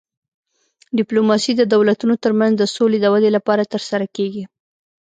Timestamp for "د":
1.55-1.61, 2.57-2.63, 3.01-3.05